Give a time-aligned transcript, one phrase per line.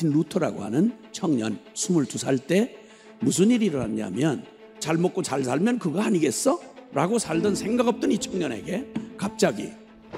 [0.00, 2.76] 마틴 루터라고 하는 청년 22살 때
[3.20, 4.44] 무슨 일이 일어났냐면
[4.78, 6.58] 잘 먹고 잘 살면 그거 아니겠어?
[6.92, 9.70] 라고 살던 생각 없던 이 청년에게 갑자기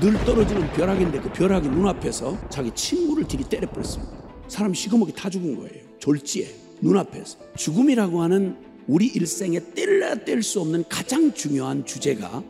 [0.00, 4.12] 늘 떨어지는 벼락인데 그 벼락이 눈앞에서 자기 친구를 들이 때려버렸습니다.
[4.48, 5.84] 사람 시커멓게 타 죽은 거예요.
[5.98, 6.48] 졸지에
[6.80, 7.38] 눈앞에서.
[7.56, 12.42] 죽음이라고 하는 우리 일생에 뗄래야 뗄 수 없는 가장 중요한 주제가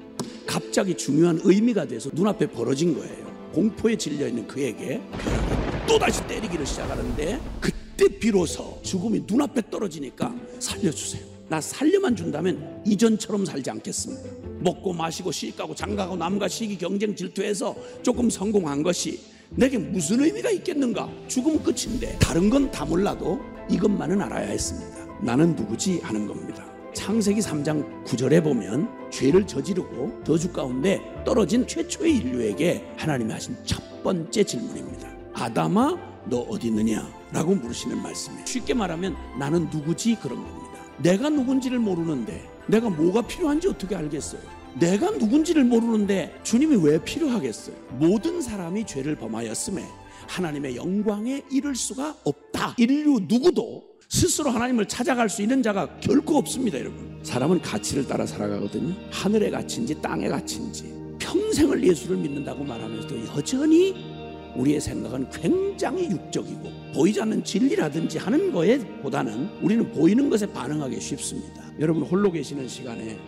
[0.47, 3.27] 갑자기 중요한 의미가 돼서 눈앞에 벌어진 거예요.
[3.52, 5.55] 공포에 질려 있는 그에게 벼락이
[5.86, 11.24] 또다시 때리기를 시작하는데 그때 비로소 죽음이 눈앞에 떨어지니까 살려주세요.
[11.48, 14.22] 나 살려만 준다면 이전처럼 살지 않겠습니다.
[14.60, 21.08] 먹고 마시고 시가고 장가고 남과 시기 경쟁 질투해서 조금 성공한 것이 내게 무슨 의미가 있겠는가?
[21.28, 23.38] 죽음은 끝인데 다른 건 다 몰라도
[23.70, 25.06] 이것만은 알아야 했습니다.
[25.22, 26.66] 나는 누구지 하는 겁니다.
[26.94, 34.42] 창세기 3장 9절에 보면 죄를 저지르고 저주 가운데 떨어진 최초의 인류에게 하나님이 하신 첫 번째
[34.42, 35.16] 질문입니다.
[35.37, 37.06] 아담아 너 어디 있느냐?
[37.33, 38.47] 라고 물으시는 말씀이에요.
[38.47, 40.81] 쉽게 말하면 나는 누구지 그런 겁니다.
[40.98, 44.41] 내가 누군지를 모르는데 내가 뭐가 필요한지 어떻게 알겠어요?
[44.79, 47.77] 내가 누군지를 모르는데 주님이 왜 필요하겠어요?
[47.98, 49.84] 모든 사람이 죄를 범하였음에
[50.29, 52.75] 하나님의 영광에 이를 수가 없다.
[52.79, 57.20] 인류 누구도 스스로 하나님을 찾아갈 수 있는 자가 결코 없습니다, 여러분.
[57.23, 58.95] 사람은 가치를 따라 살아가거든요.
[59.11, 60.95] 하늘의 가치인지 땅의 가치인지.
[61.19, 64.16] 평생을 예수를 믿는다고 말하면서도 여전히
[64.56, 66.62] 우리의 생각은 굉장히 육적이고
[66.94, 71.62] 보이지 않는 진리라든지 하는 거에 보다는 우리는 보이는 것에 반응하기 쉽습니다.
[71.78, 73.18] 여러분 홀로 계시는 시간에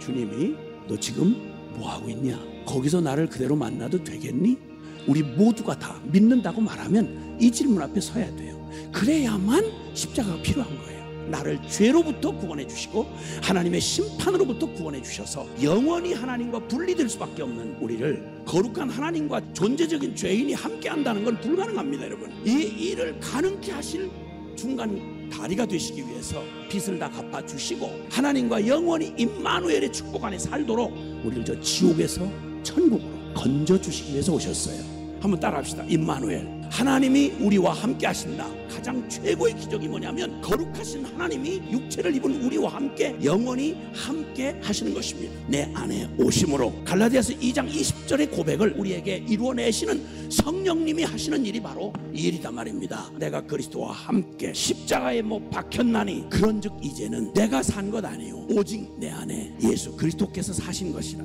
[0.00, 0.54] 주님이
[0.88, 1.36] 너 지금
[1.76, 2.38] 뭐 하고 있냐?
[2.66, 4.58] 거기서 나를 그대로 만나도 되겠니?
[5.06, 8.58] 우리 모두가 다 믿는다고 말하면 이 질문 앞에 서야 돼요.
[8.92, 10.97] 그래야만 십자가가 필요한 거예요.
[11.30, 13.06] 나를 죄로부터 구원해 주시고
[13.42, 20.88] 하나님의 심판으로부터 구원해 주셔서 영원히 하나님과 분리될 수밖에 없는 우리를 거룩한 하나님과 존재적인 죄인이 함께
[20.88, 22.32] 한다는 건 불가능합니다, 여러분.
[22.44, 24.10] 이 일을 가능케 하실
[24.56, 30.92] 중간 다리가 되시기 위해서 빚을 다 갚아 주시고 하나님과 영원히 임마누엘의 축복 안에 살도록
[31.24, 32.28] 우리를 저 지옥에서
[32.62, 34.82] 천국으로 건져 주시기 위해서 오셨어요.
[35.20, 35.84] 한번 따라합시다.
[35.84, 36.57] 임마누엘.
[36.70, 38.46] 하나님이 우리와 함께 하신다.
[38.68, 45.32] 가장 최고의 기적이 뭐냐면 거룩하신 하나님이 육체를 입은 우리와 함께 영원히 함께 하시는 것입니다.
[45.48, 52.54] 내 안에 오심으로 갈라디아서 2장 20절의 고백을 우리에게 이루어내시는 성령님이 하시는 일이 바로 이 일이단
[52.54, 53.10] 말입니다.
[53.18, 59.54] 내가 그리스도와 함께 십자가에 못 박혔나니 그런즉 이제는 내가 산 것 아니요 오직 내 안에
[59.62, 61.24] 예수 그리스도께서 사신 것이라.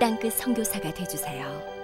[0.00, 1.79] 땅끝 성교사가 되주세요